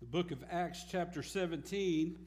[0.00, 2.18] the book of Acts, chapter 17.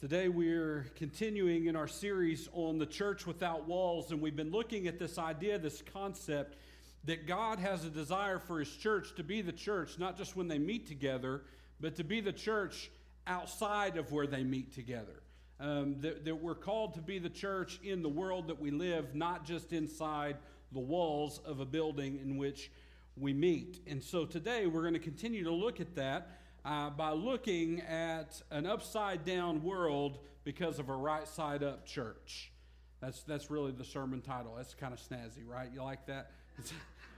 [0.00, 4.88] Today we're continuing in our series on the church without walls, and we've been looking
[4.88, 6.56] at this idea, this concept
[7.04, 10.48] that God has a desire for His church to be the church, not just when
[10.48, 11.42] they meet together,
[11.78, 12.90] but to be the church
[13.24, 15.22] outside of where they meet together.
[15.60, 19.14] Um, that, that we're called to be the church in the world that we live,
[19.14, 20.38] not just inside
[20.72, 22.68] the walls of a building in which
[23.16, 23.78] we meet.
[23.86, 28.40] And so today we're going to continue to look at that uh, by looking at
[28.50, 32.52] an upside down world because of a right side up church.
[33.00, 34.54] That's, that's really the sermon title.
[34.56, 35.70] That's kind of snazzy, right?
[35.72, 36.32] You like that?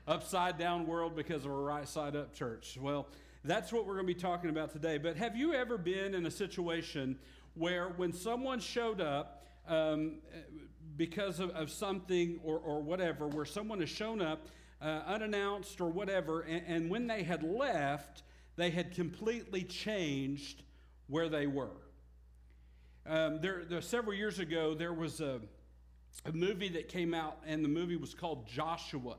[0.06, 2.78] upside down world because of a right side up church.
[2.80, 3.08] Well,
[3.44, 4.98] that's what we're going to be talking about today.
[4.98, 7.18] But have you ever been in a situation
[7.54, 10.16] where when someone showed up, um,
[10.96, 14.48] because of, of something or, or whatever, where someone has shown up
[14.80, 18.22] uh, unannounced or whatever, and, and when they had left,
[18.56, 20.62] they had completely changed
[21.06, 21.70] where they were.
[23.06, 25.40] Um, there, there, several years ago, there was a,
[26.24, 29.16] a movie that came out, and the movie was called Joshua.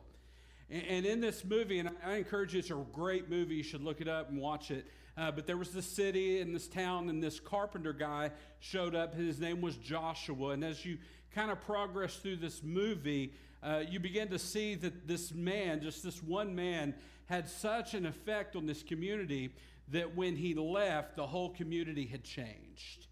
[0.70, 3.56] And, and in this movie, and I, I, encourage you, it's a great movie.
[3.56, 4.86] You should look it up and watch it.
[5.18, 9.14] Uh, but there was this city and this town, and this carpenter guy showed up.
[9.14, 10.50] His name was Joshua.
[10.50, 10.98] And as you
[11.36, 13.34] kind of progress through this movie,
[13.64, 16.94] uh, you begin to see that this man, just this one man,
[17.26, 19.54] had such an effect on this community
[19.90, 23.08] that when he left, the whole community had changed.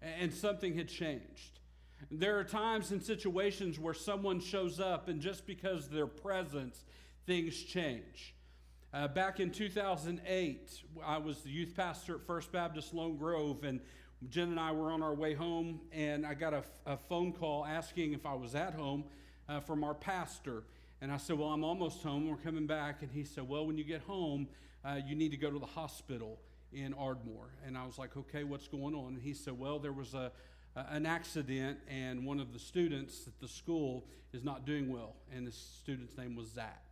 [0.00, 1.60] And something had changed.
[2.10, 6.84] There are times and situations where someone shows up, and just because their presence,
[7.26, 8.34] things change.
[8.92, 13.80] Uh, back in 2008, I was the youth pastor at First Baptist Lone Grove, and
[14.28, 17.64] Jen and I were on our way home, and I got a, a phone call
[17.64, 19.04] asking if I was at home
[19.48, 20.64] uh, from our pastor.
[21.00, 22.28] And I said, Well, I'm almost home.
[22.28, 23.02] We're coming back.
[23.02, 24.48] And he said, Well, when you get home,
[24.84, 26.38] uh, you need to go to the hospital
[26.72, 27.50] in Ardmore.
[27.66, 29.14] And I was like, Okay, what's going on?
[29.14, 30.32] And he said, Well, there was a,
[30.74, 35.16] an accident, and one of the students at the school is not doing well.
[35.34, 36.82] And the student's name was Zach.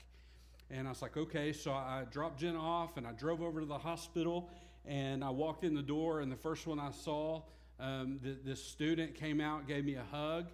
[0.70, 1.52] And I was like, okay.
[1.52, 4.48] So I dropped Jen off and I drove over to the hospital
[4.86, 6.20] and I walked in the door.
[6.20, 7.42] And the first one I saw,
[7.80, 10.46] um, the, this student came out, gave me a hug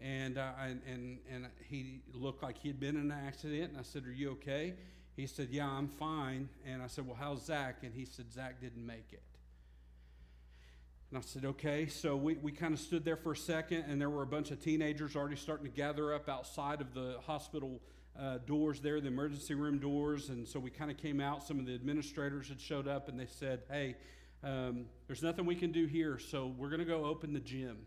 [0.00, 3.70] and, uh, and, and, and he looked like he had been in an accident.
[3.70, 4.74] And I said, Are you okay?
[5.16, 6.48] He said, Yeah, I'm fine.
[6.66, 7.78] And I said, Well, how's Zach?
[7.82, 9.22] And he said, Zach didn't make it.
[11.10, 11.86] And I said, Okay.
[11.86, 14.50] So we, we kind of stood there for a second, and there were a bunch
[14.50, 17.80] of teenagers already starting to gather up outside of the hospital
[18.18, 20.28] uh, doors there, the emergency room doors.
[20.28, 21.42] And so we kind of came out.
[21.42, 23.96] Some of the administrators had showed up, and they said, Hey,
[24.42, 27.78] um, there's nothing we can do here, so we're going to go open the gym.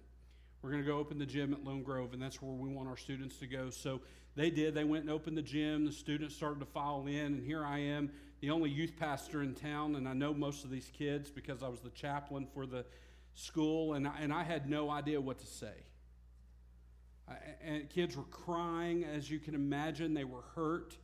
[0.61, 2.89] We're going to go open the gym at Lone Grove, and that's where we want
[2.89, 3.69] our students to go.
[3.69, 4.01] So
[4.35, 4.73] they did.
[4.73, 5.85] They went and opened the gym.
[5.85, 9.53] The students started to file in, and here I am, the only youth pastor in
[9.53, 12.85] town, and I know most of these kids because I was the chaplain for the
[13.33, 15.73] school, and I, and I had no idea what to say.
[17.29, 20.13] I, and kids were crying, as you can imagine.
[20.13, 20.97] They were hurt.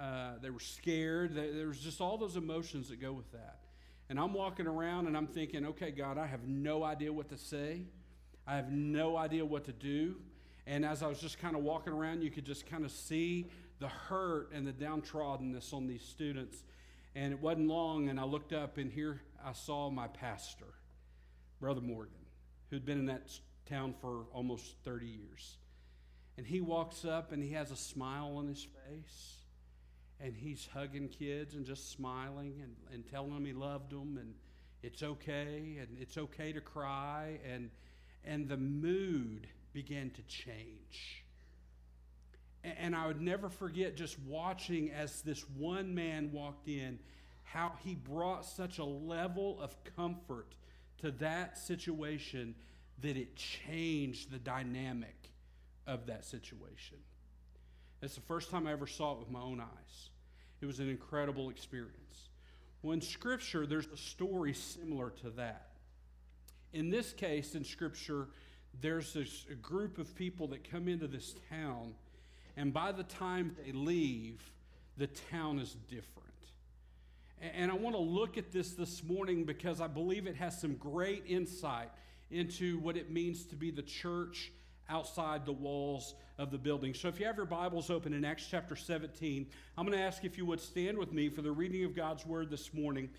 [0.00, 1.34] Uh, they were scared.
[1.34, 3.60] There was just all those emotions that go with that.
[4.08, 7.38] And I'm walking around and I'm thinking, okay, God, I have no idea what to
[7.38, 7.82] say.
[8.46, 10.16] I have no idea what to do.
[10.66, 13.48] And as I was just kind of walking around, you could just kind of see
[13.80, 16.62] the hurt and the downtroddenness on these students.
[17.14, 20.72] And it wasn't long, and I looked up, and here I saw my pastor,
[21.60, 22.14] Brother Morgan,
[22.70, 23.28] who'd been in that
[23.68, 25.58] town for almost 30 years.
[26.38, 29.36] And he walks up, and he has a smile on his face,
[30.20, 34.32] and he's hugging kids and just smiling and, and telling them he loved them, and
[34.82, 37.40] it's okay, and it's okay to cry.
[37.52, 37.68] And
[38.24, 41.24] and the mood began to change.
[42.64, 46.98] And I would never forget just watching as this one man walked in,
[47.42, 50.54] how he brought such a level of comfort
[50.98, 52.54] to that situation
[53.00, 55.30] that it changed the dynamic
[55.86, 56.98] of that situation.
[58.00, 60.10] It's the first time I ever saw it with my own eyes.
[60.60, 62.28] It was an incredible experience.
[62.82, 65.71] Well, in Scripture, there's a story similar to that.
[66.72, 68.28] In this case, in Scripture,
[68.80, 71.94] there's this a group of people that come into this town,
[72.56, 74.40] and by the time they leave,
[74.96, 76.22] the town is different.
[77.40, 80.74] And I want to look at this this morning because I believe it has some
[80.74, 81.88] great insight
[82.30, 84.52] into what it means to be the church
[84.88, 86.94] outside the walls of the building.
[86.94, 89.46] So if you have your Bibles open in Acts chapter 17,
[89.76, 92.24] I'm going to ask if you would stand with me for the reading of God's
[92.24, 93.10] word this morning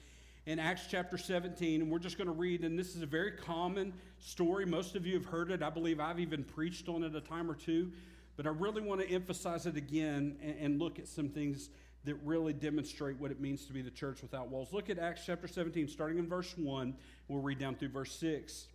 [0.46, 3.32] in Acts chapter 17, and we're just going to read, and this is a very
[3.32, 4.66] common story.
[4.66, 5.62] Most of you have heard it.
[5.64, 7.92] I believe I've even preached on it a time or two,
[8.36, 11.70] but I really want to emphasize it again and, and look at some things
[12.04, 14.74] that really demonstrate what it means to be the church without walls.
[14.74, 16.94] Look at Acts chapter 17, starting in verse 1.
[17.30, 18.68] We'll read down through verse 6.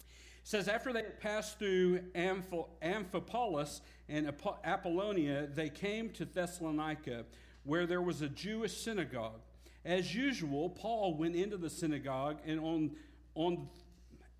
[0.00, 0.04] It
[0.42, 4.32] says, After they had passed through Amphipolis and
[4.64, 7.26] Apollonia, they came to Thessalonica,
[7.62, 9.40] where there was a Jewish synagogue.
[9.84, 12.90] As usual, Paul went into the synagogue and on,
[13.34, 13.68] on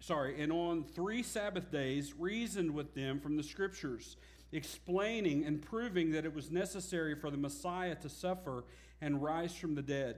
[0.01, 4.17] sorry, and on three Sabbath days reasoned with them from the scriptures,
[4.53, 8.65] explaining and proving that it was necessary for the Messiah to suffer
[9.01, 10.17] and rise from the dead.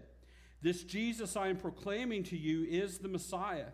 [0.60, 3.70] This Jesus I am proclaiming to you is the Messiah.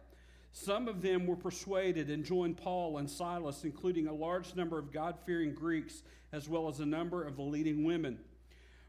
[0.53, 4.93] Some of them were persuaded and joined Paul and Silas, including a large number of
[4.93, 6.03] God fearing Greeks,
[6.33, 8.19] as well as a number of the leading women.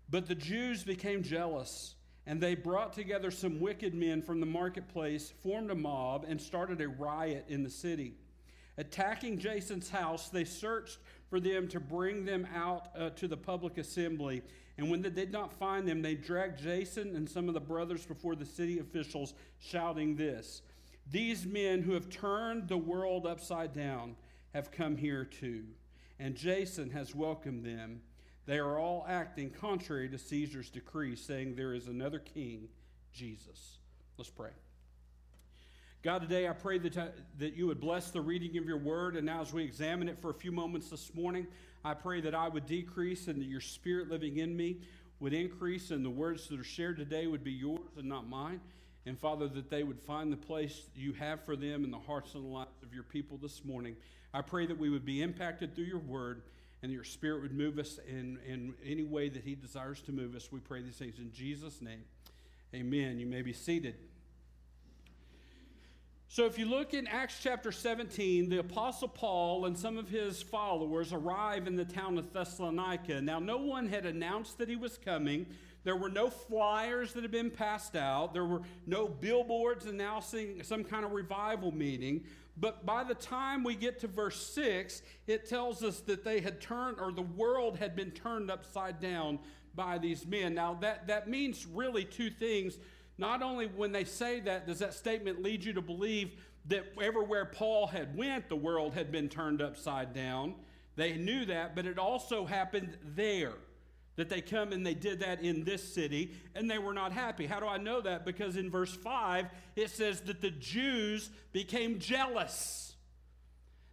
[0.10, 1.96] But the Jews became jealous,
[2.30, 6.80] and they brought together some wicked men from the marketplace, formed a mob, and started
[6.80, 8.14] a riot in the city.
[8.78, 13.80] Attacking Jason's house, they searched for them to bring them out uh, to the public
[13.80, 14.44] assembly.
[14.78, 18.06] And when they did not find them, they dragged Jason and some of the brothers
[18.06, 20.62] before the city officials, shouting this
[21.10, 24.16] these men who have turned the world upside down
[24.54, 25.64] have come here too,
[26.20, 28.02] and Jason has welcomed them.
[28.50, 32.68] They are all acting contrary to Caesar's decree, saying there is another king,
[33.14, 33.78] Jesus.
[34.18, 34.50] Let's pray.
[36.02, 37.08] God, today I pray that, uh,
[37.38, 39.16] that you would bless the reading of your word.
[39.16, 41.46] And now, as we examine it for a few moments this morning,
[41.86, 44.82] I pray that I would decrease and that your spirit living in me
[45.20, 48.62] would increase, and the words that are shared today would be yours and not mine.
[49.06, 52.34] And Father, that they would find the place you have for them in the hearts
[52.34, 53.96] and the lives of your people this morning.
[54.34, 56.42] I pray that we would be impacted through your word
[56.82, 60.36] and your spirit would move us in, in any way that he desires to move
[60.36, 60.52] us.
[60.52, 62.04] We pray these things in Jesus' name.
[62.74, 63.20] Amen.
[63.20, 63.96] You may be seated.
[66.32, 70.44] So, if you look in Acts chapter 17, the Apostle Paul and some of his
[70.44, 73.20] followers arrive in the town of Thessalonica.
[73.20, 75.48] Now, no one had announced that he was coming.
[75.84, 78.34] There were no flyers that had been passed out.
[78.34, 82.26] There were no billboards announcing some kind of revival meeting.
[82.60, 86.60] But by the time we get to verse 6, it tells us that they had
[86.60, 89.40] turned, or the world had been turned upside down
[89.76, 90.56] by these men.
[90.56, 92.78] Now, that, that means really two things.
[93.18, 96.32] Not only when they say that, does that statement lead you to believe
[96.66, 100.56] that everywhere Paul had went, the world had been turned upside down.
[100.98, 103.54] They knew that, but it also happened there
[104.20, 107.46] that they come and they did that in this city and they were not happy.
[107.46, 108.26] How do I know that?
[108.26, 109.46] Because in verse 5
[109.78, 112.96] it says that the Jews became jealous.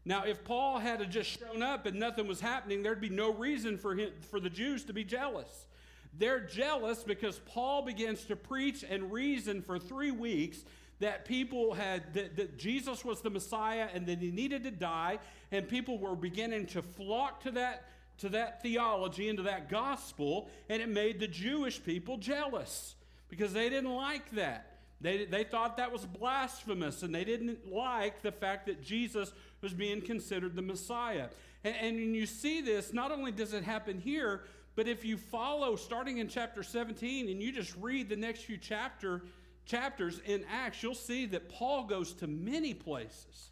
[0.05, 3.79] Now, if Paul had just shown up and nothing was happening, there'd be no reason
[3.79, 5.67] for, him, for the Jews to be jealous.
[6.13, 10.59] They're jealous because Paul begins to preach and reason for three weeks
[10.99, 15.21] that people had, that, that Jesus was the Messiah and that he needed to die,
[15.53, 17.85] and people were beginning to flock to that
[18.19, 22.95] to that theology and to that gospel, and it made the Jewish people jealous
[23.29, 24.73] because they didn't like that.
[25.01, 29.75] They, they thought that was blasphemous, and they didn't like the fact that Jesus was
[29.75, 31.29] being considered the Messiah.
[31.65, 35.77] And, and you see this, not only does it happen here, but if you follow
[35.77, 39.23] starting in chapter 17 and you just read the next few chapter,
[39.65, 43.51] chapters in Acts, you'll see that Paul goes to many places.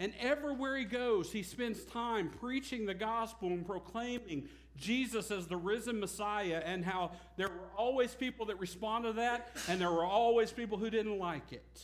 [0.00, 5.58] And everywhere he goes, he spends time preaching the gospel and proclaiming Jesus as the
[5.58, 10.06] risen Messiah, and how there were always people that responded to that, and there were
[10.06, 11.82] always people who didn't like it.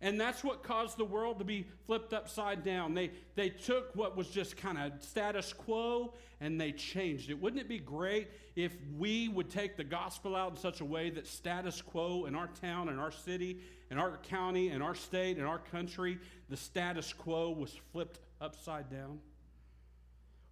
[0.00, 2.94] And that's what caused the world to be flipped upside down.
[2.94, 7.40] They, they took what was just kind of status quo and they changed it.
[7.40, 11.10] Wouldn't it be great if we would take the gospel out in such a way
[11.10, 13.60] that status quo in our town, in our city,
[13.90, 16.18] in our county, in our state, in our country,
[16.50, 19.20] the status quo was flipped upside down?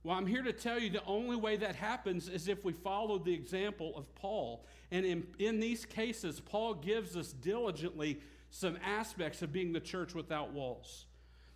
[0.04, 3.18] Well, I'm here to tell you the only way that happens is if we follow
[3.18, 4.64] the example of Paul.
[4.90, 8.18] And in, in these cases, Paul gives us diligently
[8.52, 11.06] some aspects of being the church without walls.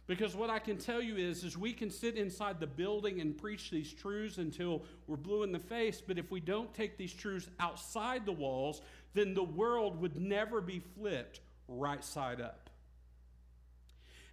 [0.07, 3.37] Because what I can tell you is, is we can sit inside the building and
[3.37, 7.13] preach these truths until we're blue in the face, but if we don't take these
[7.13, 8.81] truths outside the walls,
[9.13, 12.71] then the world would never be flipped right side up.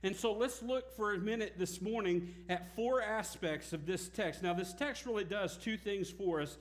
[0.01, 4.41] And so let's look for a minute this morning at four aspects of this text.
[4.41, 6.58] Now, this text really does two things for us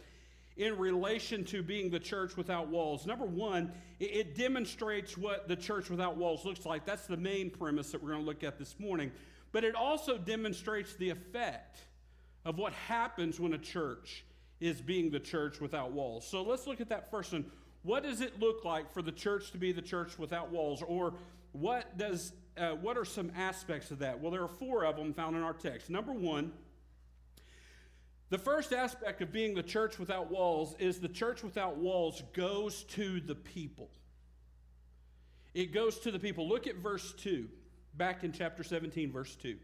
[0.57, 3.07] in relation to being the church without walls.
[3.07, 6.85] Number one, it, demonstrates what the church without walls looks like.
[6.85, 9.13] That's the main premise that we're going to look at this morning.
[9.53, 11.81] But it also demonstrates the effect
[12.45, 14.25] of what happens when a church
[14.61, 16.27] is being the church without walls.
[16.27, 17.45] So let's look at that first one.
[17.83, 20.83] What does it look like for the church to be the church without walls?
[20.83, 21.15] Or
[21.53, 24.21] what does uh, what are some aspects of that?
[24.21, 25.89] Well, there are four of them found in our text.
[25.89, 26.53] Number one,
[28.33, 32.85] The first aspect of being the church without walls is the church without walls goes
[32.85, 33.91] to the people.
[35.53, 36.49] It goes to the people.
[36.49, 37.47] Look at verse 2,
[37.93, 39.59] back in chapter 17, verse 2.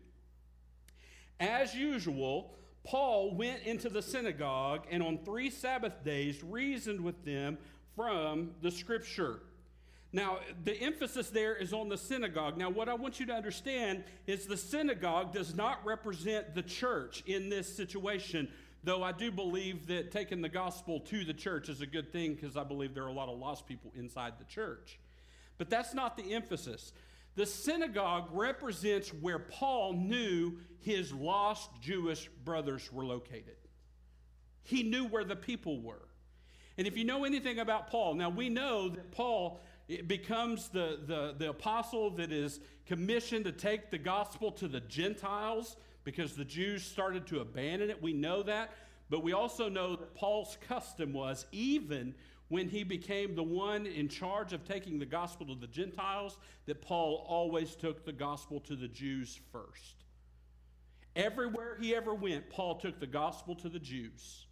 [1.41, 7.57] As usual, Paul went into the synagogue and on three Sabbath days reasoned with them
[7.97, 9.41] from the scripture.
[10.13, 12.57] Now, the emphasis there is on the synagogue.
[12.57, 17.23] Now, what I want you to understand is the synagogue does not represent the church
[17.27, 18.49] in this situation,
[18.83, 22.35] though I do believe that taking the gospel to the church is a good thing
[22.35, 24.99] because I believe there are a lot of lost people inside the church.
[25.59, 26.93] But that's not the emphasis.
[27.35, 33.57] The synagogue represents where Paul knew his lost Jewish brothers were located.
[34.63, 36.09] He knew where the people were.
[36.79, 41.01] And if you know anything about Paul, now we know that Paul it becomes the,
[41.07, 46.45] the, the apostle that is commissioned to take the gospel to the Gentiles because the
[46.45, 48.03] Jews started to abandon it.
[48.03, 48.71] We know that.
[49.11, 52.15] But we also know that Paul's custom was, even
[52.49, 56.83] when he became the one in charge of taking the gospel to the Gentiles, that
[56.83, 60.05] Paul always took the gospel to the Jews first.
[61.17, 64.47] Everywhere he ever went, Paul took the gospel to the Jews.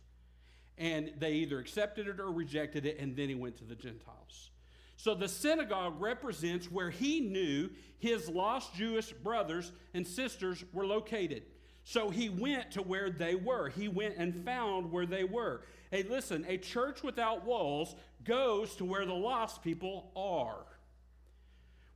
[0.78, 4.50] And they either accepted it or rejected it, and then he went to the Gentiles.
[4.97, 11.45] So the synagogue represents where he knew his lost Jewish brothers and sisters were located.
[11.85, 13.69] So he went to where they were.
[13.69, 15.62] He went and found where they were.
[15.91, 20.65] Hey, listen, a church without walls goes to where the lost people are.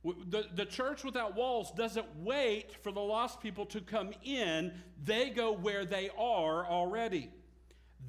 [0.03, 5.29] The, the church without walls doesn't wait for the lost people to come in, they
[5.29, 7.29] go where they are already.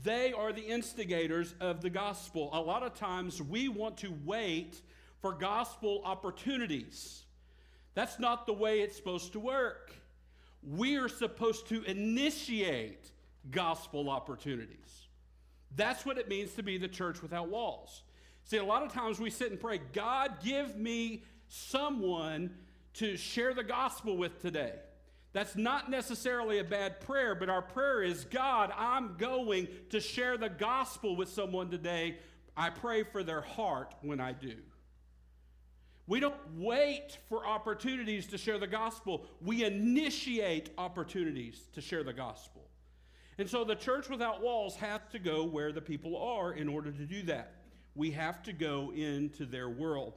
[0.03, 2.51] They are the instigators of the gospel.
[2.53, 4.81] A lot of times we want to wait
[5.21, 7.23] for gospel opportunities.
[7.95, 9.93] That's not the way it's supposed to work.
[10.63, 13.11] We are supposed to initiate
[13.51, 15.09] gospel opportunities.
[15.77, 18.03] That's what it means to be the church without walls.
[18.45, 22.51] See, a lot of times we sit and pray, God, give me someone
[22.95, 24.75] to share the gospel with today.
[25.33, 30.37] That's not necessarily a bad prayer, but our prayer is God, I'm going to share
[30.37, 32.19] the gospel with someone today.
[32.57, 34.57] I pray for their heart when I do.
[36.07, 42.13] We don't wait for opportunities to share the gospel, we initiate opportunities to share the
[42.13, 42.63] gospel.
[43.39, 46.93] And so the church without walls has to go where the people are in order
[46.93, 47.55] to do that.
[47.95, 50.15] We have to go into their world.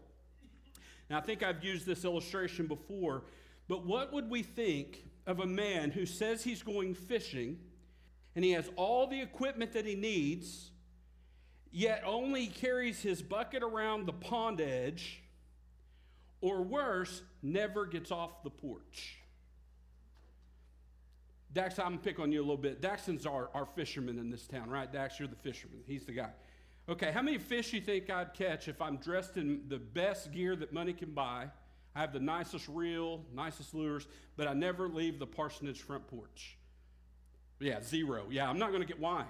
[1.10, 3.24] Now, I think I've used this illustration before
[3.68, 7.58] but what would we think of a man who says he's going fishing
[8.36, 10.72] and he has all the equipment that he needs,
[11.72, 15.24] yet only carries his bucket around the pond edge,
[16.42, 19.18] or worse, never gets off the porch?
[21.54, 22.82] Dax, I'm pick on you a little bit.
[22.82, 24.92] Daxton's our, our fisherman in this town, right?
[24.92, 25.80] Dax, you're the fisherman.
[25.88, 26.32] He's the guy.
[26.90, 30.58] Okay, how many fish you think I'd catch if I'm dressed in the best gear
[30.58, 31.48] that money can buy?
[31.96, 36.58] I have the nicest reel, nicest lures, but I never leave the parsonage front porch.
[37.60, 38.26] Yeah, zero.
[38.30, 39.24] Yeah, I'm not going to get why.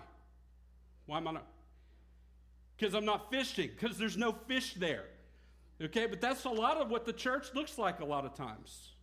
[1.05, 1.47] Why am I not?
[2.75, 5.05] Because I'm not fishing, because there's no fish there.
[5.81, 8.93] Okay, but that's a lot of what the church looks like a lot of times.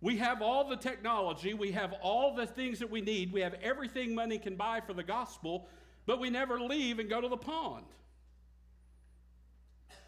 [0.00, 3.54] We have all the technology, we have all the things that we need, we have
[3.54, 5.68] everything money can buy for the gospel,
[6.06, 7.86] but we never leave and go to the pond.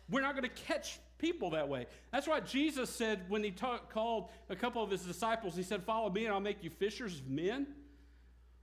[0.09, 1.87] We're not going to catch people that way.
[2.13, 6.11] That's why Jesus said when he called a couple of his disciples, he said, Follow
[6.11, 7.67] me and I'll make you fishers of men.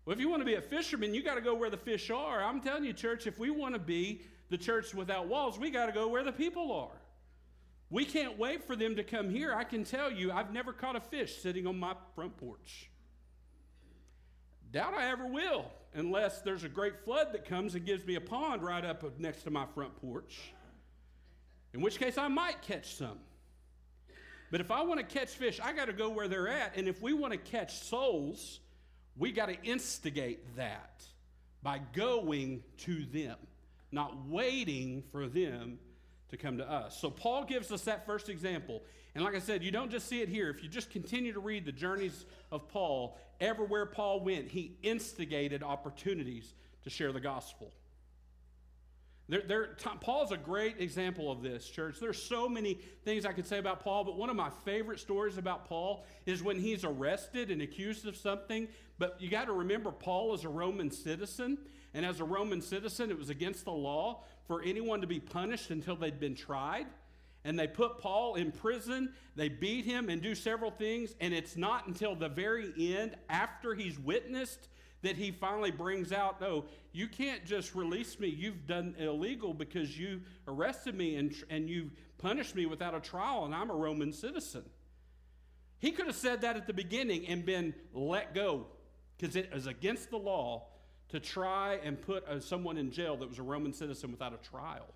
[0.06, 2.10] Well, if you want to be a fisherman, you got to go where the fish
[2.10, 2.44] are.
[2.44, 5.88] I'm telling you, church, if we want to be the church without walls, we got
[5.88, 6.98] to go where the people are.
[7.90, 9.54] We can't wait for them to come here.
[9.54, 12.90] I can tell you, I've never caught a fish sitting on my front porch.
[14.72, 18.22] Doubt I ever will, unless there's a great flood that comes and gives me a
[18.22, 20.54] pond right up next to my front porch
[21.78, 23.20] in which case I might catch some.
[24.50, 26.76] But if I want to catch fish, I got to go where they're at.
[26.76, 28.60] And if we want to catch souls,
[29.16, 31.04] we got to instigate that
[31.62, 33.38] by going to them,
[33.92, 35.78] not waiting for them
[36.30, 37.00] to come to us.
[37.00, 38.82] So Paul gives us that first example.
[39.14, 40.50] And like I said, you don't just see it here.
[40.50, 45.62] If you just continue to read the journeys of Paul, everywhere Paul went, he instigated
[45.62, 46.56] opportunities
[46.86, 47.72] to share the gospel.
[50.02, 52.00] Paul's a great example of this, church.
[52.00, 55.38] There's so many things I could say about Paul, but one of my favorite stories
[55.38, 58.70] about Paul is when he's arrested and accused of something.
[58.98, 61.58] But you got to remember, Paul is a Roman citizen,
[61.94, 65.72] and as a Roman citizen, it was against the law for anyone to be punished
[65.72, 66.88] until they'd been tried.
[67.44, 71.56] And they put Paul in prison, they beat him and do several things, and it's
[71.56, 74.70] not until the very end, after he's witnessed
[75.02, 78.28] that he finally brings out no, you can't just release me.
[78.28, 83.46] You've done illegal because you arrested me and, and you punished me without a trial,
[83.46, 84.64] and I'm a Roman citizen.
[85.80, 88.66] He could have said that at the beginning and been let go
[89.18, 90.68] because it was against the law
[91.10, 94.38] to try and put uh, someone in jail that was a Roman citizen without a
[94.38, 94.88] trial.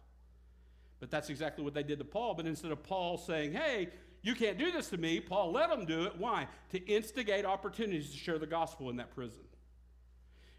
[0.99, 2.33] But that's exactly what they did to Paul.
[2.33, 3.89] But instead of Paul saying, hey,
[4.21, 6.17] you can't do this to me, Paul let them do it.
[6.17, 6.47] Why?
[6.71, 9.41] To instigate opportunities to share the gospel in that prison.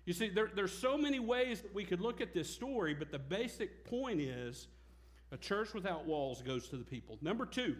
[0.04, 3.11] You see, there, there's so many ways that we could look at this story, but
[3.11, 4.66] the basic point is
[5.30, 7.18] a church without walls goes to the people.
[7.23, 7.76] Number two,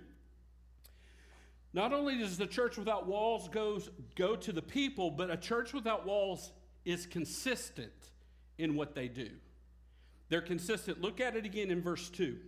[1.73, 5.73] not only does the church without walls goes, go to the people, but a church
[5.73, 6.52] without walls
[6.85, 7.93] is consistent
[8.59, 9.31] in what they do.
[10.29, 11.00] They're consistent.
[11.00, 12.38] Look at it again in verse 2.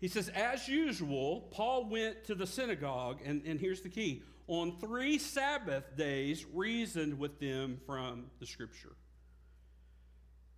[0.00, 4.76] He says, As usual, Paul went to the synagogue, and, and here's the key on
[4.78, 8.92] three Sabbath days, reasoned with them from the scripture.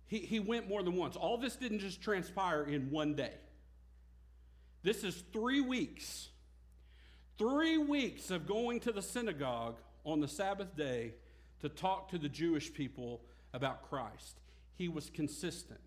[0.07, 1.15] He, he went more than once.
[1.15, 3.33] All this didn't just transpire in one day.
[4.83, 6.29] This is three weeks.
[7.37, 11.13] Three weeks of going to the synagogue on the Sabbath day
[11.61, 13.21] to talk to the Jewish people
[13.53, 14.39] about Christ.
[14.75, 15.79] He was consistent.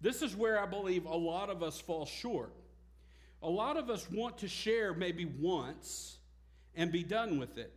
[0.00, 2.52] This is where I believe a lot of us fall short.
[3.42, 6.18] A lot of us want to share maybe once
[6.74, 7.72] and be done with it.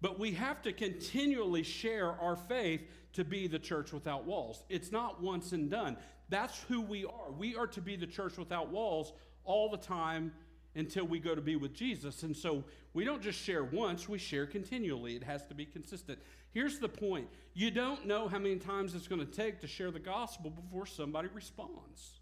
[0.00, 4.64] But we have to continually share our faith to be the church without walls.
[4.68, 5.96] It's not once and done.
[6.28, 7.30] That's who we are.
[7.30, 9.12] We are to be the church without walls
[9.44, 10.32] all the time
[10.74, 12.22] until we go to be with Jesus.
[12.22, 15.14] And so we don't just share once, we share continually.
[15.14, 16.18] It has to be consistent.
[16.52, 19.90] Here's the point you don't know how many times it's going to take to share
[19.90, 22.20] the gospel before somebody responds.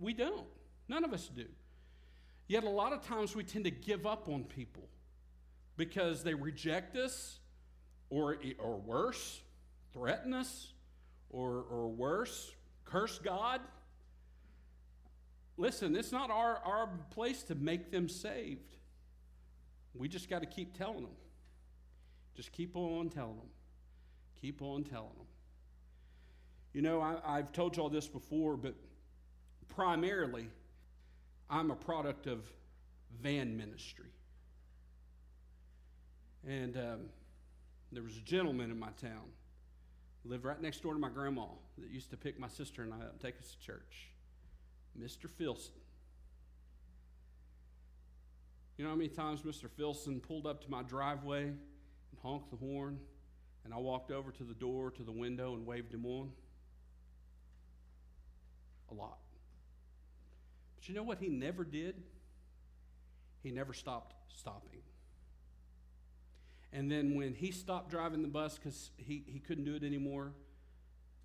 [0.00, 0.46] We don't.
[0.88, 1.46] None of us do.
[2.48, 4.88] Yet a lot of times we tend to give up on people
[5.76, 7.40] because they reject us
[8.08, 9.40] or, or worse,
[9.92, 10.72] threaten us
[11.30, 12.52] or, or worse,
[12.84, 13.60] curse God.
[15.56, 18.76] Listen, it's not our, our place to make them saved.
[19.94, 21.16] We just got to keep telling them.
[22.34, 23.48] Just keep on telling them.
[24.40, 25.26] Keep on telling them.
[26.74, 28.74] You know, I, have told you all this before, but
[29.68, 30.48] primarily,
[31.48, 32.44] I'm a product of
[33.20, 34.10] van ministry.
[36.46, 37.00] And um,
[37.92, 39.24] there was a gentleman in my town,
[40.24, 41.46] lived right next door to my grandma,
[41.78, 44.10] that used to pick my sister and I up and take us to church.
[45.00, 45.28] Mr.
[45.28, 45.74] Filson.
[48.76, 49.70] You know how many times Mr.
[49.70, 52.98] Filson pulled up to my driveway and honked the horn,
[53.64, 56.30] and I walked over to the door, to the window, and waved him on?
[58.90, 59.18] A lot.
[60.88, 62.02] You know what he never did?
[63.42, 64.80] He never stopped stopping.
[66.72, 70.32] And then when he stopped driving the bus because he, he couldn't do it anymore,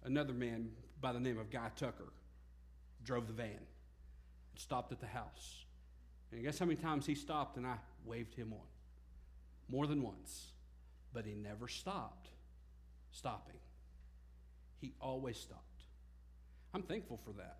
[0.03, 0.69] another man
[0.99, 2.13] by the name of Guy Tucker
[3.03, 3.57] drove the van and
[4.55, 5.65] stopped at the house.
[6.31, 8.67] And guess how many times he stopped and I waved him on?
[9.67, 10.53] More than once.
[11.13, 12.29] But he never stopped
[13.11, 13.59] stopping.
[14.79, 15.83] He always stopped.
[16.73, 17.57] I'm thankful for that.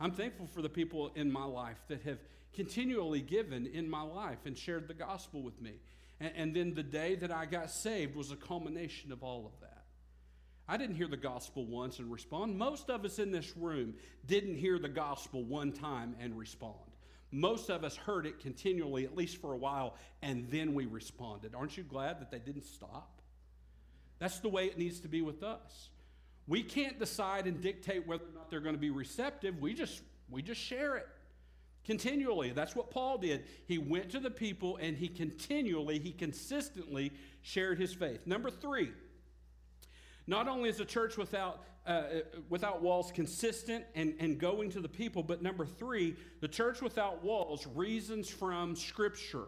[0.00, 2.18] I'm thankful for the people in my life that have
[2.54, 5.74] continually given in my life and shared the gospel with me.
[6.20, 9.60] And, and, then the day that I got saved was a culmination of all of
[9.60, 9.84] that.
[10.68, 12.58] I didn't hear the gospel once and respond.
[12.58, 13.94] Most of us in this room
[14.26, 16.74] didn't hear the gospel one time and respond.
[17.30, 21.54] Most of us heard it continually, at least for a while, and then we responded.
[21.54, 23.20] Aren't you glad that they didn't stop?
[24.18, 25.90] That's the way it needs to be with us.
[26.48, 29.60] We can't decide and dictate whether or not they're going to be receptive.
[29.60, 31.06] We just we just share it
[31.84, 32.50] continually.
[32.50, 33.44] That's what Paul did.
[33.66, 38.26] He went to the people and he continually, he consistently shared his faith.
[38.26, 38.90] Number 3,
[40.26, 44.80] not only is a church without, uh, uh, without walls consistent and, and going to
[44.80, 49.46] the people, but number three, the church without walls reasons from Scripture.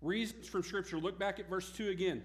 [0.00, 0.96] Reasons from Scripture.
[0.96, 2.22] Look back at verse 2 again.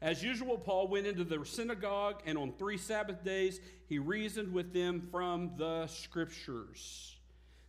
[0.00, 4.72] As usual, Paul went into the synagogue, and on three Sabbath days, he reasoned with
[4.72, 7.16] them from the Scriptures.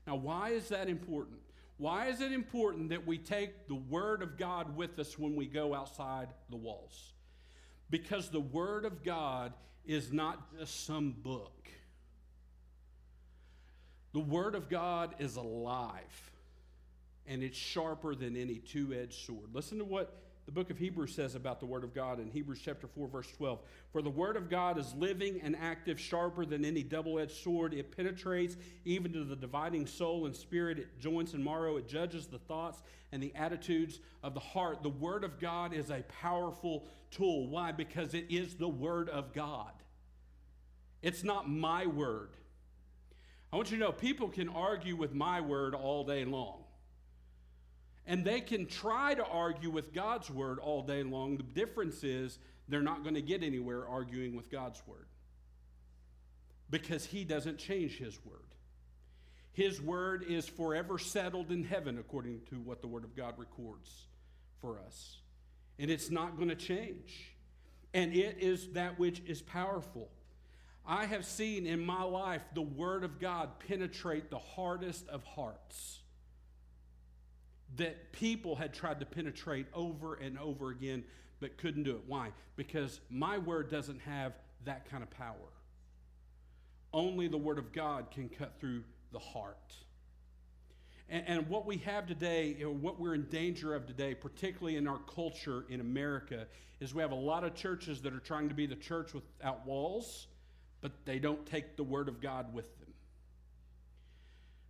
[0.06, 1.39] Now, why is that important?
[1.78, 5.48] Why is it important that we take the Word of God with us when we
[5.48, 7.13] go outside the walls?
[7.89, 9.54] Because the Word of God
[9.86, 11.68] is not just some book,
[14.13, 16.32] the Word of God is alive
[17.26, 19.54] and it's sharper than any two edged sword.
[19.54, 22.60] Listen to what the book of Hebrews says about the Word of God in Hebrews
[22.66, 23.60] chapter 4, verse 12.
[23.92, 27.72] For the Word of God is living and active, sharper than any double edged sword.
[27.72, 32.26] It penetrates even to the dividing soul and spirit, it joints and marrow, it judges
[32.26, 32.82] the thoughts
[33.12, 34.82] and the attitudes of the heart.
[34.82, 37.48] The Word of God is a powerful tool.
[37.48, 37.72] Why?
[37.72, 39.74] Because it is the Word of God.
[41.04, 42.32] It's not my word.
[43.54, 46.59] I want you to know people can argue with my word all day long.
[48.10, 51.38] And they can try to argue with God's word all day long.
[51.38, 55.06] The difference is they're not going to get anywhere arguing with God's word
[56.72, 58.39] because He doesn't change His word.
[59.52, 64.08] His word is forever settled in heaven, according to what the Word of God records
[64.60, 65.17] for us.
[65.78, 67.36] And it's not going to change.
[67.93, 70.10] And it is that which is powerful.
[70.84, 76.00] I have seen in my life the Word of God penetrate the hardest of hearts
[77.78, 81.04] that people had tried to penetrate over and over again
[81.40, 82.04] but couldn't do it.
[82.08, 82.32] Why?
[82.56, 84.34] Because my word doesn't have
[84.66, 85.36] that kind of power.
[86.92, 89.74] Only the word of God can cut through the heart.
[91.08, 94.88] And, and what we have today, know, what we're in danger of today, particularly in
[94.88, 96.48] our culture in America,
[96.80, 99.66] is we have a lot of churches that are trying to be the church without
[99.66, 100.28] walls,
[100.82, 102.79] but they don't take the word of God with them.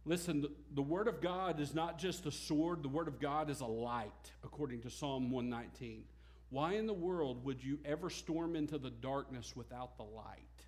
[0.09, 0.43] Listen,
[0.73, 3.67] the, Word of God is not just a sword, the Word of God is a
[3.67, 6.03] light, according to Psalm 119.
[6.49, 10.65] Why in the world would you ever storm into the darkness without the light?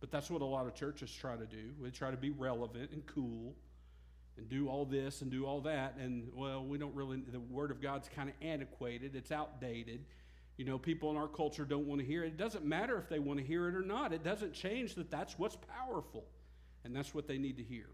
[0.00, 1.72] But that's what a lot of churches try to do.
[1.82, 3.54] They try to be relevant and cool
[4.38, 5.96] and do all this and do all that.
[6.00, 10.06] And, well, we don't really, the Word of God's kind of antiquated, it's outdated.
[10.56, 12.28] You know, people in our culture don't want to hear it.
[12.28, 15.10] It doesn't matter if they want to hear it or not, it doesn't change that
[15.10, 16.24] that's what's powerful.
[16.84, 17.86] And that's what they need to hear.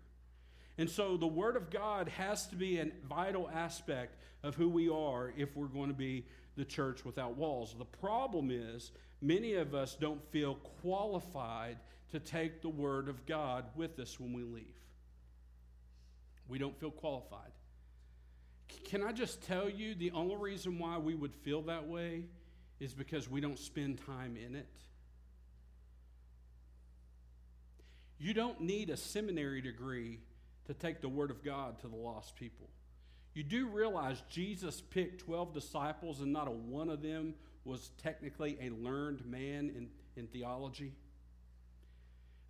[0.79, 4.89] And so the Word of God has to be a vital aspect of who we
[4.89, 7.75] are if we're going to be the church without walls.
[7.79, 11.79] The problem is, many of us don't feel qualified
[12.13, 14.77] to take the Word of God with us when we leave.
[16.49, 17.51] We don't feel qualified.
[18.85, 22.25] Can I just tell you the only reason why we would feel that way
[22.79, 24.69] is because we don't spend time in it?
[28.19, 30.21] You don't need a seminary degree
[30.67, 32.69] to take the Word of God to the lost people.
[33.35, 38.57] You do realize Jesus picked 12 disciples, and not a one of them was technically
[38.63, 40.95] a learned man in, in theology.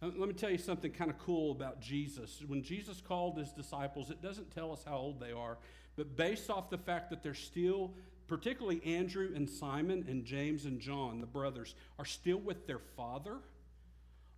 [0.02, 2.42] Let me tell you something kind of cool about Jesus.
[2.46, 5.56] When Jesus called his disciples, it doesn't tell us how old they are,
[5.96, 7.92] but based off the fact that they're still,
[8.28, 13.38] particularly Andrew and Simon and James and John, the brothers, are still with their father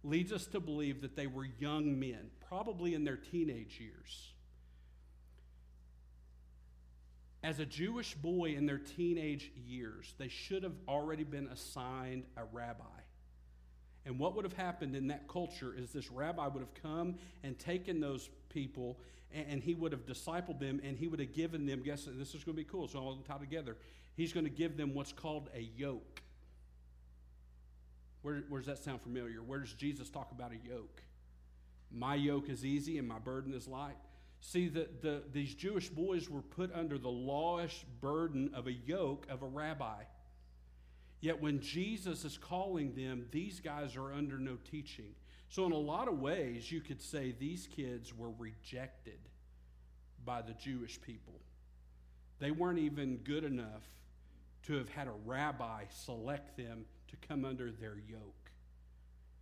[0.05, 4.33] leads us to believe that they were young men, probably in their teenage years.
[7.43, 12.45] As a Jewish boy in their teenage years, they should have already been assigned a
[12.53, 12.85] rabbi.
[14.05, 17.59] And what would have happened in that culture is this rabbi would have come and
[17.59, 18.99] taken those people
[19.33, 22.43] and he would have discipled them and he would have given them, guess this is
[22.45, 23.77] going to be cool, so all tied together.
[24.17, 26.23] He's going to give them what's called a yoke.
[28.23, 29.43] Where, where does that sound familiar?
[29.43, 31.03] Where does Jesus talk about a yoke?
[31.91, 33.97] My yoke is easy and my burden is light.
[34.41, 39.27] See, the, the, these Jewish boys were put under the lawish burden of a yoke
[39.29, 40.03] of a rabbi.
[41.21, 45.15] Yet when Jesus is calling them, these guys are under no teaching.
[45.49, 49.19] So, in a lot of ways, you could say these kids were rejected
[50.25, 51.41] by the Jewish people.
[52.39, 53.89] They weren't even good enough
[54.65, 58.51] to have had a rabbi select them to come under their yoke.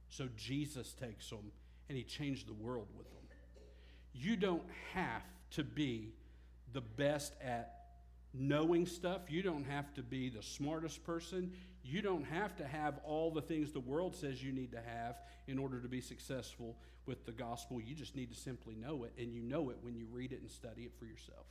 [0.09, 1.53] So Jesus takes them
[1.89, 3.23] and he changed the world with them.
[4.13, 4.63] You don't
[4.95, 6.15] have to be
[6.73, 7.77] the best at
[8.33, 9.23] knowing stuff.
[9.29, 11.53] You don't have to be the smartest person.
[11.85, 15.17] You don't have to have all the things the world says you need to have
[15.47, 17.81] in order to be successful with the gospel.
[17.81, 20.41] You just need to simply know it, and you know it when you read it
[20.41, 21.47] and study it for yourself.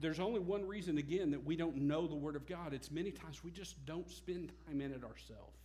[0.00, 2.74] There's only one reason, again, that we don't know the Word of God.
[2.74, 5.56] It's many times we just don't spend time in it ourselves.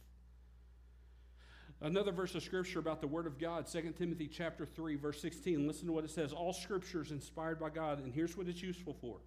[1.81, 5.67] Another verse of scripture about the Word of God, 2 Timothy chapter 3, verse 16.
[5.67, 6.31] Listen to what it says.
[6.31, 9.17] All scripture is inspired by God, and here's what it's useful for.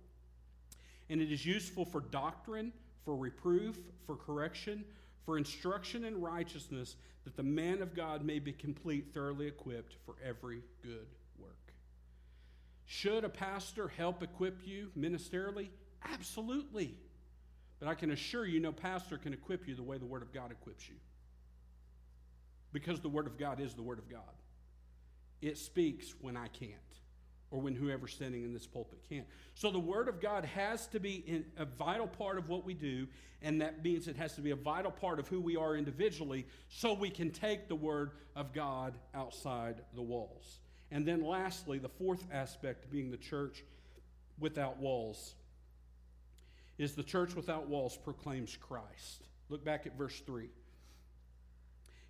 [1.08, 2.72] And it is useful for doctrine,
[3.04, 4.84] for reproof, for correction,
[5.24, 10.16] for instruction in righteousness, that the man of God may be complete, thoroughly equipped for
[10.24, 11.06] every good
[12.92, 15.68] should a pastor help equip you ministerially?
[16.12, 16.96] Absolutely.
[17.78, 20.32] But I can assure you, no pastor can equip you the way the Word of
[20.32, 20.96] God equips you.
[22.72, 24.34] Because the Word of God is the Word of God.
[25.40, 26.74] It speaks when I can't.
[27.50, 29.26] or when whoever's standing in this pulpit can't.
[29.54, 33.08] So the Word of God has to be a vital part of what we do,
[33.42, 36.46] and that means it has to be a vital part of who we are individually
[36.68, 40.60] so we can take the Word of God outside the walls.
[40.90, 43.64] And then lastly, the fourth aspect being the church
[44.38, 45.34] without walls
[46.78, 49.28] is the church without walls proclaims Christ.
[49.48, 50.48] Look back at verse 3.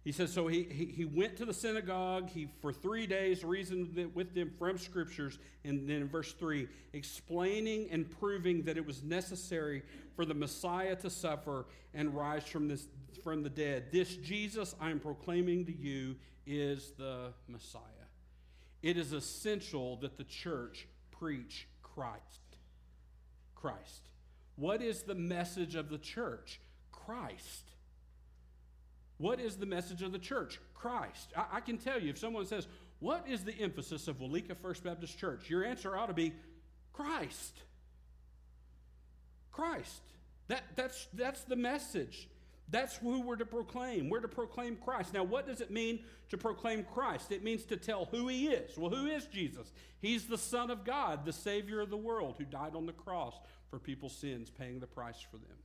[0.03, 2.31] He says, So he, he, went to the synagogue.
[2.31, 5.39] He, for three days, reasoned with them from scriptures.
[5.65, 9.83] And then in verse 3, explaining and proving that it was necessary
[10.17, 12.87] for the Messiah to suffer and rise from, this,
[13.23, 13.87] from the dead.
[13.93, 16.17] This Jesus I am proclaiming to you
[16.47, 18.00] is the Messiah.
[18.83, 22.21] It is essential that the church preach Christ.
[23.55, 24.09] Christ.
[24.57, 26.61] What is the message of the church?
[26.93, 27.71] Christ.
[29.19, 30.59] What is the message of the church?
[30.75, 31.33] Christ.
[31.37, 32.67] I, I, can tell you, if someone says,
[33.01, 35.51] What is the emphasis of Walika First Baptist Church?
[35.51, 36.33] Your answer ought to be
[36.93, 37.63] Christ.
[39.53, 40.03] Christ.
[40.49, 42.29] That, that's, that's the message.
[42.71, 44.09] That's who we're to proclaim.
[44.09, 45.13] We're to proclaim Christ.
[45.13, 47.33] Now, what does it mean to proclaim Christ?
[47.33, 48.79] It means to tell who he is.
[48.79, 49.73] Well, who is Jesus?
[50.01, 53.35] He's the Son of God, the Savior of the world, who died on the cross
[53.71, 55.57] for people's sins, paying the price for them.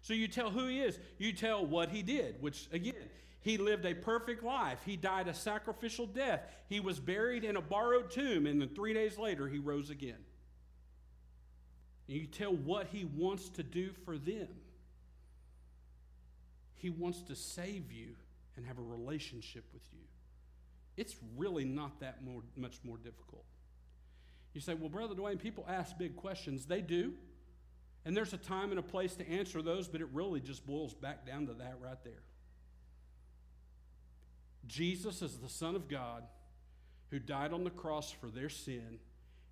[0.00, 2.94] So you tell who he is, you tell what he did, which again,
[3.40, 4.78] he lived a perfect life.
[4.86, 6.40] He died a sacrificial death.
[6.68, 10.24] He was buried in a borrowed tomb, and then three days later, he rose again.
[12.08, 14.48] And you tell what he wants to do for them.
[16.84, 18.08] He wants to save you
[18.58, 20.04] and have a relationship with you.
[20.98, 23.46] It's really not that more, much more difficult.
[24.52, 26.66] You say, well, Brother Dwayne, people ask big questions.
[26.66, 27.14] They do.
[28.04, 30.92] And there's a time and a place to answer those, but it really just boils
[30.92, 32.22] back down to that right there.
[34.66, 36.24] Jesus is the Son of God
[37.10, 38.98] who died on the cross for their sin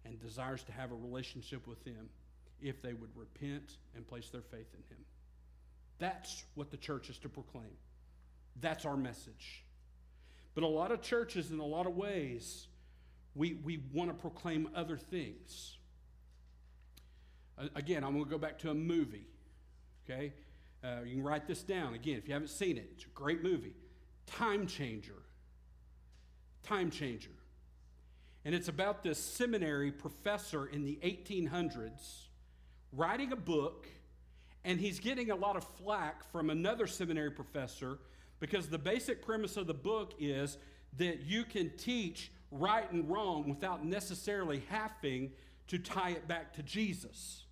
[0.04, 2.10] and desires to have a relationship with them
[2.60, 5.02] if they would repent and place their faith in him.
[6.02, 7.76] That's what the church is to proclaim.
[8.60, 9.62] That's our message.
[10.52, 12.66] But a lot of churches, in a lot of ways,
[13.36, 15.76] we, we want to proclaim other things.
[17.76, 19.28] Again, I'm going to go back to a movie.
[20.04, 20.32] Okay?
[20.82, 21.94] Uh, you can write this down.
[21.94, 23.76] Again, if you haven't seen it, it's a great movie.
[24.26, 25.22] Time Changer.
[26.64, 27.30] Time Changer.
[28.44, 32.24] And it's about this seminary professor in the 1800s
[32.92, 33.86] writing a book,
[34.64, 37.98] and he's getting a lot of flack from another seminary professor
[38.40, 40.58] because the basic premise of the book is
[40.98, 45.30] that you can teach right and wrong without necessarily having
[45.68, 47.44] to tie it back to Jesus.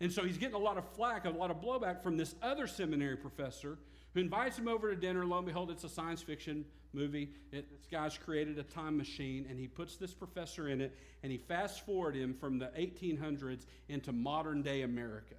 [0.00, 2.66] And so he's getting a lot of flack, a lot of blowback from this other
[2.66, 3.78] seminary professor
[4.14, 5.24] who invites him over to dinner.
[5.24, 7.30] Lo and behold, it's a science fiction movie.
[7.52, 11.32] It, this guy's created a time machine, and he puts this professor in it, and
[11.32, 15.34] he fast forward him from the 1800s into modern day America.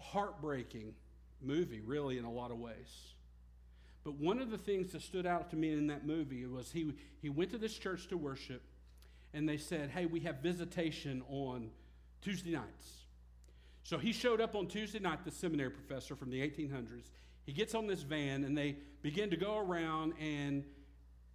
[0.00, 0.94] Heartbreaking
[1.40, 3.14] movie, really, in a lot of ways.
[4.02, 6.94] But one of the things that stood out to me in that movie was he,
[7.20, 8.62] he went to this church to worship,
[9.34, 11.70] and they said, Hey, we have visitation on
[12.22, 13.04] Tuesday nights.
[13.82, 17.10] So he showed up on Tuesday night, the seminary professor from the 1800s.
[17.44, 20.64] He gets on this van and they begin to go around and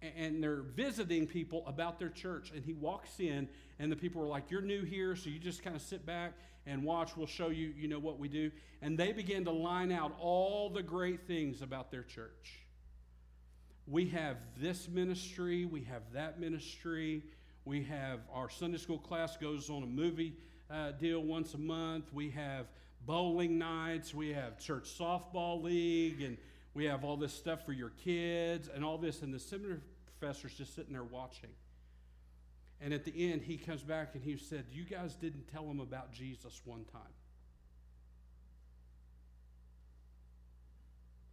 [0.02, 2.52] and they're visiting people about their church.
[2.54, 5.62] And he walks in, and the people were like, You're new here, so you just
[5.62, 6.32] kind of sit back
[6.66, 7.16] and watch.
[7.16, 8.50] We'll show you, you know, what we do.
[8.82, 12.60] And they begin to line out all the great things about their church.
[13.86, 17.22] We have this ministry, we have that ministry,
[17.64, 20.34] we have our Sunday school class goes on a movie
[20.70, 22.12] uh, deal once a month.
[22.12, 22.66] We have
[23.04, 24.12] bowling nights.
[24.12, 26.36] We have church softball league, and
[26.74, 29.22] we have all this stuff for your kids and all this.
[29.22, 29.80] And the seminary
[30.18, 31.50] professor's just sitting there watching.
[32.80, 35.80] And at the end, he comes back and he said, You guys didn't tell him
[35.80, 37.02] about Jesus one time.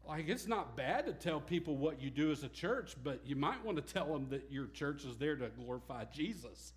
[0.06, 3.36] Like, it's not bad to tell people what you do as a church, but you
[3.36, 6.73] might want to tell them that your church is there to glorify Jesus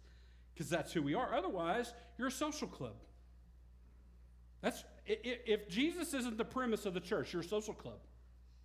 [0.54, 1.34] because that's who we are.
[1.34, 2.94] Otherwise, you're a social club.
[4.62, 7.98] That's if Jesus isn't the premise of the church, you're a social club.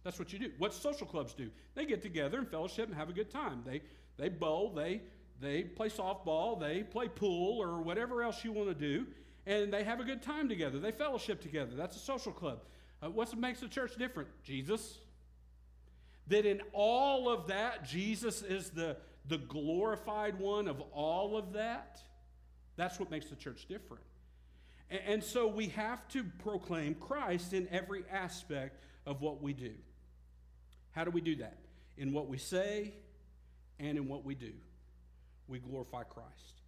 [0.04, 0.52] That's what you do.
[0.58, 1.50] What social clubs do?
[1.76, 3.62] They get together and fellowship and have a good time.
[3.66, 3.82] They
[4.18, 5.02] they bowl, they
[5.42, 9.08] they play softball, they play pool or whatever else you want to do,
[9.46, 10.80] and they have a good time together.
[10.80, 11.76] They fellowship together.
[11.76, 12.60] That's a social club.
[13.02, 14.30] Uh, what makes the church different?
[14.44, 15.00] Jesus.
[16.28, 18.96] That in all of that, Jesus is the
[19.28, 22.02] the glorified one of all of that,
[22.76, 24.04] that's what makes the church different.
[24.90, 29.74] And, and so we have to proclaim Christ in every aspect of what we do.
[30.92, 31.58] How do we do that?
[31.98, 32.94] In what we say
[33.80, 34.52] and in what we do.
[35.52, 36.62] We glorify Christ.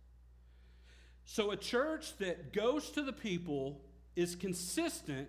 [1.26, 3.82] So, a church that goes to the people,
[4.16, 5.28] is consistent,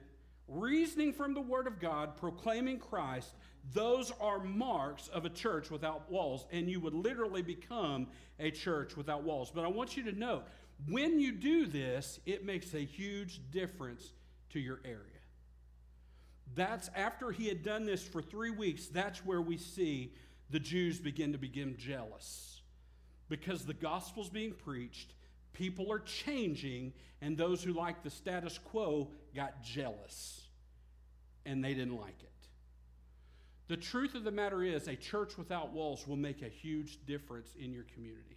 [0.49, 3.31] reasoning from the Word of God, proclaiming Christ,
[3.73, 8.97] those are marks of a church without walls, and you would literally become a church
[8.97, 9.51] without walls.
[9.55, 10.45] But I want you to note
[10.89, 14.13] when you do this, it makes a huge difference
[14.51, 14.99] to your area.
[16.55, 20.13] That's after he had done this for three weeks, that's where we see
[20.51, 22.54] the Jews begin to become jealous
[23.29, 25.13] because the gospel's being preached,
[25.53, 30.43] people are changing, and those who like the status quo got jealous
[31.47, 32.31] and they didn't like it.
[33.67, 37.55] The truth of the matter is, a church without walls will make a huge difference
[37.59, 38.37] in your community.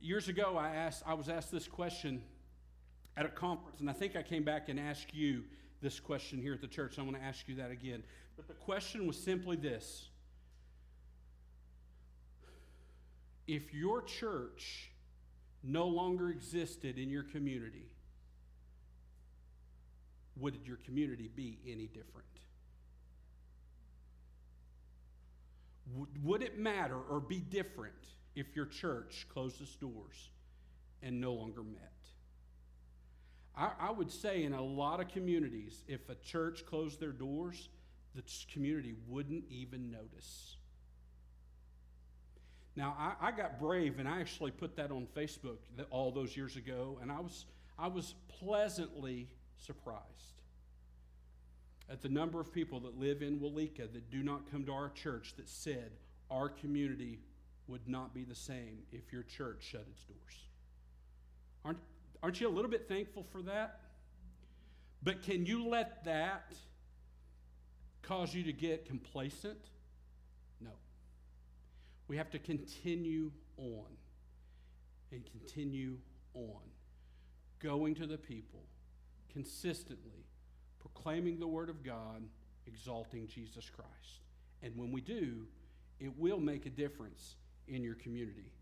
[0.00, 2.22] Years ago, I, asked, I was asked this question
[3.16, 5.44] at a conference, and I think I came back and asked you
[5.82, 6.98] this question here at the church.
[6.98, 8.02] I'm going to ask you that again.
[8.36, 10.08] But the question was simply this
[13.46, 14.90] If your church
[15.62, 17.86] no longer existed in your community,
[20.36, 22.26] would your community be any different?
[26.22, 27.94] Would it matter or be different
[28.34, 30.30] if your church closed its doors
[31.02, 31.92] and no longer met?
[33.54, 37.68] I, I, would say in a lot of communities, if a church closed their doors,
[38.14, 40.56] the community wouldn't even notice.
[42.74, 45.58] Now, I, I got brave and I actually put that on Facebook
[45.90, 47.44] all those years ago, and I was,
[47.78, 50.32] I was pleasantly surprised
[51.90, 54.88] at the number of people that live in Walika that do not come to our
[54.90, 55.92] church that said
[56.30, 57.18] our community
[57.68, 60.46] would not be the same if your church shut its doors.
[61.64, 61.78] Aren't,
[62.22, 63.80] aren't you a little bit thankful for that?
[65.02, 66.54] But can you let that
[68.02, 69.58] cause you to get complacent?
[72.12, 73.86] We have to continue on
[75.12, 75.96] and continue
[76.34, 76.60] on,
[77.58, 78.64] going to the people
[79.32, 80.26] consistently
[80.78, 82.22] proclaiming the Word of God,
[82.66, 84.20] exalting Jesus Christ.
[84.62, 85.46] And when we do,
[86.00, 88.52] it will make a difference in your community.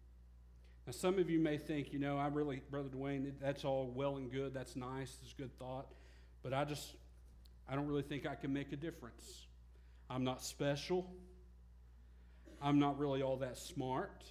[0.86, 4.16] Now, some of you may think, you know, I really, Brother Dwayne, that's all well
[4.18, 4.54] and good.
[4.54, 5.12] That's nice.
[5.24, 5.88] It's a good thought.
[6.44, 6.94] But I just,
[7.68, 9.48] I don't really think I can make a difference.
[10.08, 11.10] I'm not special.
[12.62, 14.24] I'm not really all that smart.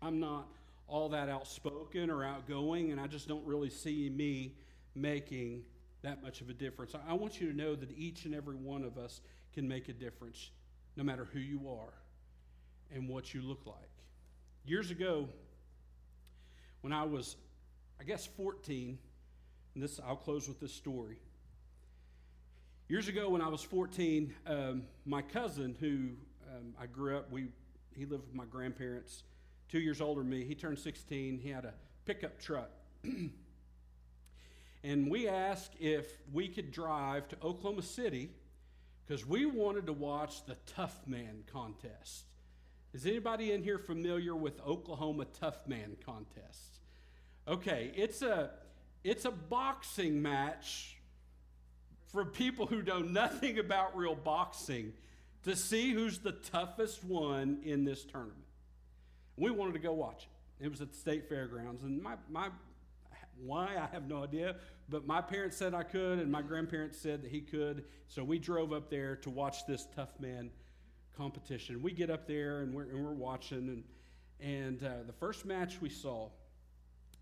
[0.00, 0.48] I'm not
[0.86, 4.54] all that outspoken or outgoing, and I just don't really see me
[4.94, 5.64] making
[6.02, 6.94] that much of a difference.
[7.06, 9.20] I want you to know that each and every one of us
[9.52, 10.50] can make a difference,
[10.96, 11.92] no matter who you are
[12.94, 13.76] and what you look like.
[14.64, 15.28] Years ago,
[16.80, 17.36] when I was,
[18.00, 18.98] I guess, 14,
[19.74, 21.18] and this I'll close with this story.
[22.88, 26.10] Years ago, when I was 14, um, my cousin, who
[26.58, 27.48] um, I grew up, we
[27.96, 29.24] he lived with my grandparents,
[29.68, 30.44] two years older than me.
[30.44, 31.38] He turned 16.
[31.38, 32.70] He had a pickup truck.
[34.84, 38.30] and we asked if we could drive to Oklahoma City
[39.04, 42.26] because we wanted to watch the Tough Man contest.
[42.94, 46.80] Is anybody in here familiar with Oklahoma Tough Man contest?
[47.46, 48.50] Okay, it's a
[49.02, 50.98] it's a boxing match
[52.12, 54.92] for people who know nothing about real boxing
[55.44, 58.44] to see who's the toughest one in this tournament.
[59.36, 60.64] We wanted to go watch it.
[60.64, 62.48] It was at the state fairgrounds, and my, my
[63.44, 64.56] why, I have no idea.
[64.88, 67.84] But my parents said I could, and my grandparents said that he could.
[68.08, 70.50] So we drove up there to watch this tough man
[71.16, 71.82] competition.
[71.82, 73.68] We get up there and we're, and we're watching.
[73.68, 73.84] And,
[74.40, 76.30] and uh, the first match we saw,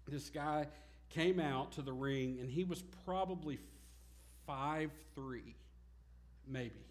[0.08, 0.68] this guy
[1.10, 3.58] came out to the ring, and he was probably
[4.46, 5.54] five three,
[6.46, 6.84] maybe.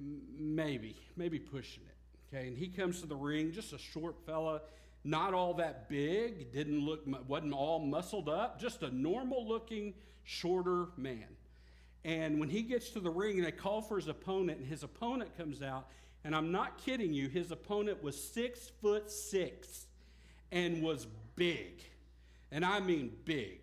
[0.00, 2.34] Maybe, maybe pushing it.
[2.34, 4.62] Okay, and he comes to the ring, just a short fella
[5.04, 10.86] not all that big, didn't look, wasn't all muscled up, just a normal looking, shorter
[10.96, 11.26] man.
[12.04, 14.82] And when he gets to the ring, and they call for his opponent, and his
[14.82, 15.88] opponent comes out.
[16.24, 19.86] And I'm not kidding you, his opponent was six foot six
[20.52, 21.82] and was big.
[22.52, 23.60] And I mean big.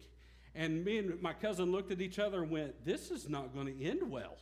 [0.56, 3.68] And me and my cousin looked at each other and went, This is not going
[3.68, 4.36] to end well.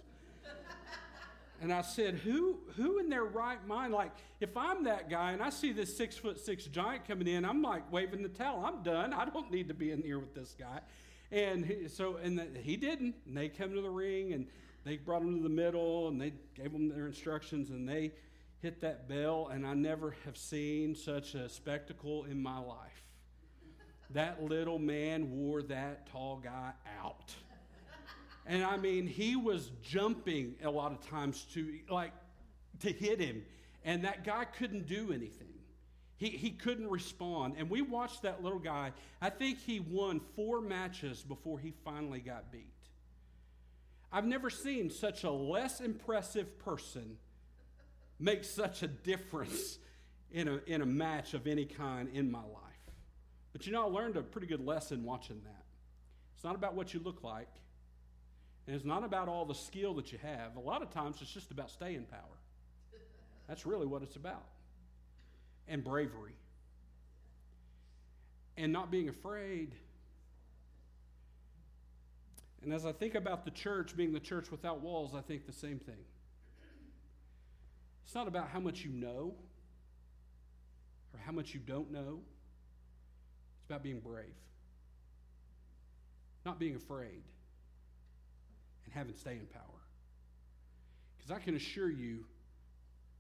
[1.62, 5.42] And I said, who, who in their right mind, like, if I'm that guy and
[5.42, 8.64] I see this six foot six giant coming in, I'm like waving the towel.
[8.64, 9.12] I'm done.
[9.12, 10.82] I don't need to be in here with this guy.
[11.32, 13.16] And he, so, and the, he didn't.
[13.26, 14.48] And they come to the ring and
[14.86, 18.12] they brought him to the middle and they gave him their instructions and they
[18.60, 19.50] hit that bell.
[19.52, 23.04] And I never have seen such a spectacle in my life.
[24.12, 26.72] That little man wore that tall guy
[27.04, 27.36] out.
[28.48, 32.14] And I mean, he was jumping a lot of times to like
[32.80, 33.44] to hit him.
[33.84, 35.48] and that guy couldn't do anything.
[36.18, 37.56] He, he couldn't respond.
[37.58, 38.92] And we watched that little guy.
[39.22, 42.74] I think he won four matches before he finally got beat.
[44.12, 47.18] I've never seen such a less impressive person
[48.20, 49.78] make such a difference
[50.32, 52.64] in a, in a match of any kind in my life.
[53.54, 55.66] But you know, I learned a pretty good lesson watching that.
[56.36, 57.50] It's not about what you look like,
[58.68, 60.58] and it's not about all the skill that you have.
[60.58, 62.20] A lot of times it's just about staying power.
[63.48, 64.44] That's really what it's about.
[65.70, 66.36] And bravery.
[68.58, 69.74] And not being afraid.
[72.62, 75.54] And as I think about the church being the church without walls, I think the
[75.54, 76.04] same thing.
[78.04, 79.34] It's not about how much you know
[81.14, 82.20] or how much you don't know.
[83.58, 84.36] It's about being brave,
[86.46, 87.22] not being afraid,
[88.88, 89.62] and having staying power.
[91.18, 92.26] Because I can assure you,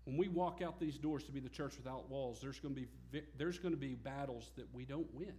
[0.05, 2.81] when we walk out these doors to be the church without walls, there's going to
[3.11, 5.33] be, there's going to be battles that we don't win.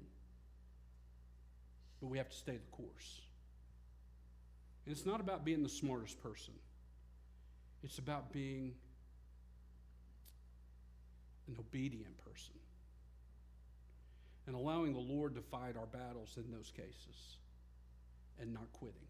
[2.01, 3.23] But we have to stay the course.
[4.85, 6.55] And it's not about being the smartest person,
[7.83, 8.75] it's about being
[11.47, 12.55] an obedient person
[14.47, 17.37] and allowing the Lord to fight our battles in those cases
[18.41, 19.09] and not quitting.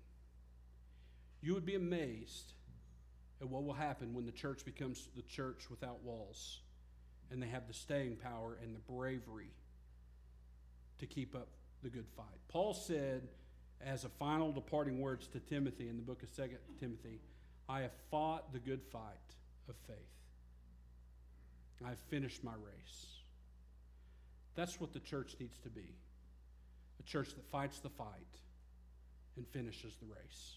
[1.41, 2.53] You would be amazed
[3.41, 6.61] at what will happen when the church becomes the church without walls
[7.31, 9.51] and they have the staying power and the bravery
[10.99, 11.49] to keep up
[11.83, 12.27] the good fight.
[12.49, 13.29] Paul said,
[13.81, 16.49] as a final departing words to Timothy in the book of 2
[16.81, 17.21] Timothy,
[17.69, 19.03] I have fought the good fight
[19.69, 19.97] of faith.
[21.87, 23.07] I've finished my race.
[24.57, 25.95] That's what the church needs to be
[26.99, 28.09] a church that fights the fight
[29.37, 30.57] and finishes the race.